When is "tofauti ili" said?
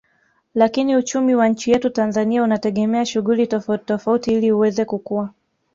3.85-4.51